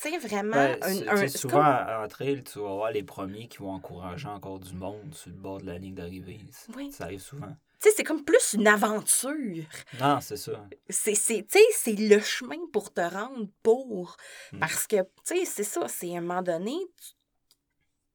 [0.00, 3.58] Tu sais, vraiment, Ben, un, souvent, comme- en trail, tu vas voir les premiers qui
[3.58, 6.40] vont encourager encore du monde sur le bord de la ligne d'arrivée.
[6.52, 6.90] Ça- Oui.
[6.92, 7.48] Ça arrive souvent.
[7.48, 9.64] tu sais, c'est comme plus une aventure.
[10.00, 10.52] Non, c'est ça.
[10.88, 14.16] C'est, c'est, tu sais, c'est le chemin pour te rendre pour.
[14.52, 14.58] Mm.
[14.60, 17.12] Parce que, tu sais, c'est ça, c'est à un moment donné, tu-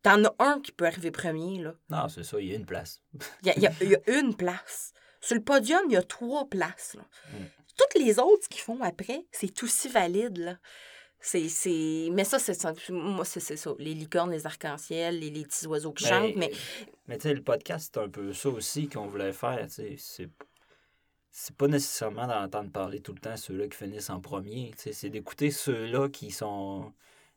[0.03, 1.73] t'en as un qui peut arriver premier, là.
[1.89, 3.01] Non, c'est ça, il y a une place.
[3.43, 4.91] Il y a, y y une place.
[5.21, 7.03] Sur le podium, il y a trois places, là.
[7.33, 7.43] Mm.
[7.77, 10.57] Toutes les autres, qu'ils font après, c'est aussi valide, là.
[11.19, 12.09] C'est, c'est...
[12.11, 12.73] Mais ça, c'est ça.
[12.89, 13.71] Moi, c'est, c'est ça.
[13.79, 16.51] Les licornes, les arcs-en-ciel, les, les petits oiseaux qui chantent, mais...
[17.07, 19.65] Mais tu sais, le podcast, c'est un peu ça aussi qu'on voulait faire.
[19.67, 19.95] tu sais.
[19.97, 20.29] C'est
[21.37, 24.71] c'est pas nécessairement d'entendre parler tout le temps ceux-là qui finissent en premier.
[24.77, 24.93] tu sais.
[24.93, 26.93] C'est d'écouter ceux-là qui sont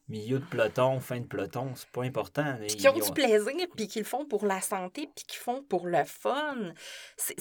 [0.08, 1.72] milieu de peloton, fin de peloton.
[1.74, 2.56] C'est pas important.
[2.66, 5.62] puis qui ont du plaisir, puis qui le font pour la santé, puis qui font
[5.62, 6.72] pour le fun.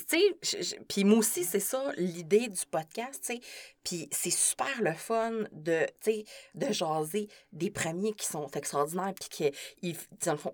[0.10, 0.18] Tu
[0.88, 3.42] puis moi aussi, c'est ça l'idée du podcast, tu sais.
[3.84, 5.86] Puis c'est super le fun de,
[6.56, 9.52] de jaser des premiers qui sont extraordinaires, puis qui,
[9.82, 9.96] ils,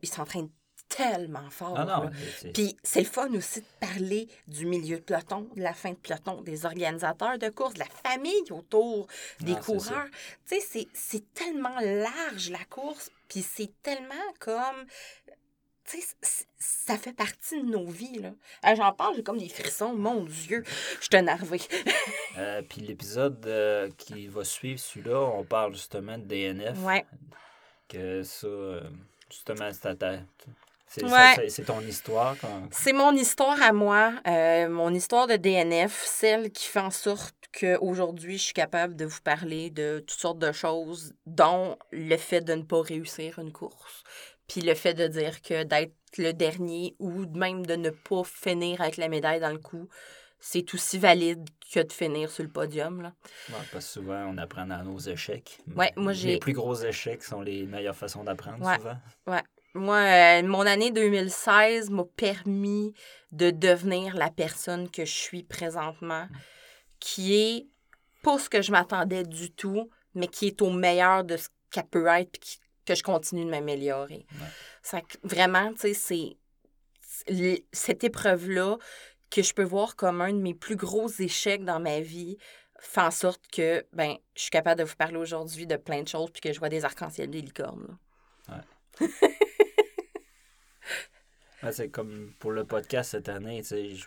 [0.01, 0.49] ils s'entraînent
[0.95, 1.75] tellement fort.
[1.77, 2.09] Ah
[2.53, 5.95] Puis c'est le fun aussi de parler du milieu de peloton, de la fin de
[5.95, 9.07] peloton, des organisateurs de course, de la famille autour
[9.39, 10.07] des Ah, coureurs.
[10.47, 14.85] Tu sais, c'est- c'est tellement large la course, puis c'est tellement comme.
[15.85, 18.31] Tu sais, ça fait partie de nos vies, là.
[18.61, 20.63] Ah, J'en parle, j'ai comme des frissons, mon Dieu,
[20.99, 21.61] je suis énervée.
[22.39, 26.79] Euh, puis l'épisode euh, qui va suivre celui-là, on parle justement de DNF.
[26.79, 27.05] Ouais.
[27.87, 28.81] Que ça, euh,
[29.29, 30.23] justement, c'est ta- ta-
[30.93, 31.65] c'est Ouais.
[31.65, 32.35] ton histoire.
[32.39, 32.67] Quand...
[32.71, 37.35] C'est mon histoire à moi, euh, mon histoire de DNF, celle qui fait en sorte
[37.59, 42.41] qu'aujourd'hui, je suis capable de vous parler de toutes sortes de choses, dont le fait
[42.41, 44.03] de ne pas réussir une course,
[44.47, 48.81] puis le fait de dire que d'être le dernier ou même de ne pas finir
[48.81, 49.87] avec la médaille dans le cou,
[50.39, 53.01] c'est aussi valide que de finir sur le podium.
[53.01, 53.13] Là.
[53.49, 55.57] Ouais, parce que souvent, on apprend dans nos échecs.
[55.75, 58.75] Ouais, moi, j'ai- Les plus gros échecs sont les meilleures façons d'apprendre, Ouais.
[58.75, 58.97] souvent.
[59.73, 62.93] Moi, euh, mon année 2016 m'a permis
[63.31, 66.27] de devenir la personne que je suis présentement,
[66.99, 67.67] qui est
[68.21, 71.87] pas ce que je m'attendais du tout, mais qui est au meilleur de ce qu'elle
[71.87, 74.25] peut être, puis qui- que je continue de m'améliorer.
[74.33, 74.47] Ouais.
[74.83, 76.35] Ça, vraiment, tu sais,
[77.25, 78.77] c'est cette épreuve-là
[79.29, 82.37] que je peux voir comme un de mes plus gros échecs dans ma vie
[82.79, 86.07] fait en sorte que ben je suis capable de vous parler aujourd'hui de plein de
[86.07, 87.97] choses puis que je vois des arcs-en-ciel des licornes.
[88.49, 88.55] là.
[89.01, 89.07] Ouais,
[91.71, 94.05] c'est comme pour le podcast cette année, tu sais, je,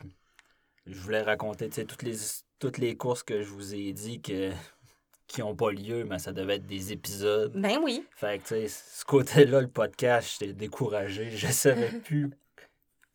[0.87, 2.17] je voulais raconter tu sais, toutes les,
[2.59, 4.51] toutes les courses que je vous ai dit que,
[5.27, 7.53] qui n'ont pas lieu, mais ça devait être des épisodes.
[7.55, 8.05] Ben oui.
[8.17, 11.31] Fait que, tu sais, ce côté-là, le podcast, j'étais découragé.
[11.37, 12.31] Je savais plus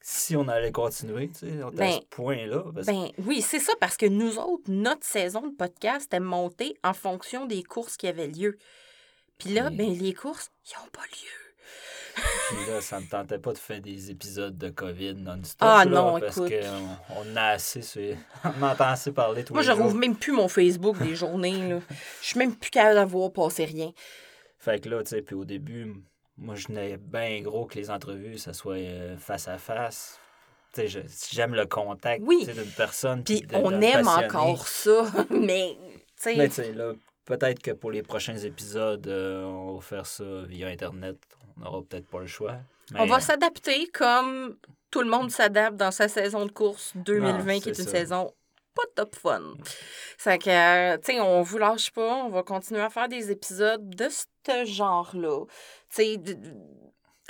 [0.03, 2.63] si on allait continuer, tu sais, à Ben, ce point-là.
[2.73, 6.75] parce Ben oui, c'est ça, parce que nous autres, notre saison de podcast est montée
[6.83, 8.57] en fonction des courses qui avaient lieu.
[9.37, 11.40] Puis là, ben les courses, ils n'ont pas lieu.
[12.15, 15.57] Puis là, ça me tentait pas de faire des épisodes de COVID non-stop.
[15.61, 16.51] Ah là, non, parce écoute.
[16.51, 19.83] qu'on on a assez, sur- on entend assez parler tous Moi, les je jours.
[19.83, 21.69] rouvre même plus mon Facebook des journées.
[21.69, 21.79] là.
[22.21, 23.91] Je suis même plus capable d'avoir passé rien.
[24.59, 25.93] Fait que là, tu sais, puis au début,
[26.37, 30.19] moi, je n'ai bien gros que les entrevues, ça soit euh, face à face.
[30.73, 32.45] Tu sais, j'aime le contact Oui.
[32.45, 33.23] d'une personne.
[33.23, 34.25] Puis on aime passionné.
[34.27, 36.93] encore ça, mais tu sais, Mais tu sais, là,
[37.25, 41.17] peut-être que pour les prochains épisodes, euh, on va faire ça via Internet.
[41.61, 42.55] On n'aura peut-être pas le choix.
[42.95, 44.57] on va s'adapter comme
[44.89, 47.91] tout le monde s'adapte dans sa saison de course 2020, qui c'est est une ça.
[47.91, 48.33] saison
[48.73, 49.41] pas top fun.
[50.17, 53.29] C'est que, euh, tu sais, on vous lâche pas, on va continuer à faire des
[53.31, 55.45] épisodes de ce genre-là.
[55.89, 56.17] Tu sais,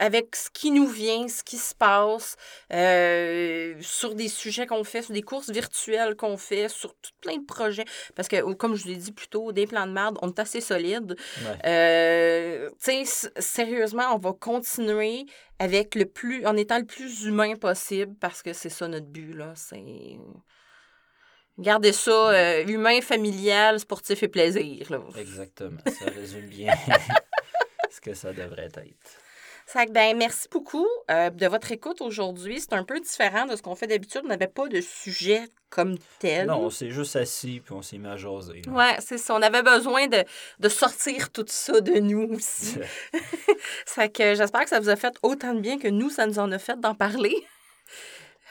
[0.01, 2.35] avec ce qui nous vient, ce qui se passe,
[2.73, 7.37] euh, sur des sujets qu'on fait, sur des courses virtuelles qu'on fait, sur tout plein
[7.37, 7.85] de projets.
[8.15, 10.29] Parce que, oh, comme je vous l'ai dit plus tôt, des plans de merde, on
[10.29, 11.15] est assez solide.
[11.43, 11.57] ouais.
[11.67, 15.27] Euh, tu sais, sérieusement, on va continuer
[15.59, 19.35] avec le plus, en étant le plus humain possible parce que c'est ça notre but,
[19.35, 19.53] là.
[19.55, 20.17] C'est.
[21.59, 24.99] Gardez ça euh, humain, familial, sportif et plaisir, là.
[25.15, 25.81] Exactement.
[25.85, 26.73] Ça résume bien
[27.91, 28.81] ce que ça devrait être.
[29.71, 32.59] Fait que, ben, merci beaucoup euh, de votre écoute aujourd'hui.
[32.59, 34.19] C'est un peu différent de ce qu'on fait d'habitude.
[34.25, 36.47] On n'avait pas de sujet comme tel.
[36.47, 38.63] Non, on s'est juste assis puis on s'est mis à jaser.
[38.65, 38.71] là.
[38.73, 39.33] Ouais, c'est ça.
[39.33, 40.25] On avait besoin de,
[40.59, 42.79] de sortir tout ça de nous aussi.
[43.85, 46.39] Fait que j'espère que ça vous a fait autant de bien que nous, ça nous
[46.39, 47.33] en a fait d'en parler.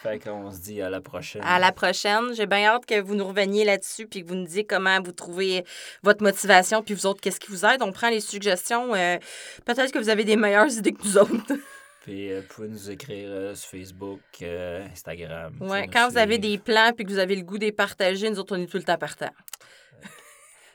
[0.03, 1.43] Fait qu'on se dit à la prochaine.
[1.45, 2.35] À la prochaine.
[2.35, 5.13] J'ai bien hâte que vous nous reveniez là-dessus puis que vous nous disiez comment vous
[5.13, 5.65] trouvez
[6.03, 7.83] votre motivation puis vous autres, qu'est-ce qui vous aide.
[7.83, 8.95] On prend les suggestions.
[8.95, 9.19] Euh,
[9.65, 11.33] peut-être que vous avez des meilleures idées que nous autres.
[12.03, 15.55] Puis euh, vous pouvez nous écrire euh, sur Facebook, euh, Instagram.
[15.61, 18.31] Ouais, quand vous avez des plans puis que vous avez le goût de les partager,
[18.31, 19.35] nous autres, on est tout le temps partants.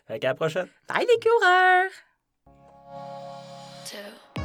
[0.08, 0.68] Fait qu'à la prochaine.
[0.88, 1.90] Bye les coureurs!
[3.86, 4.45] two.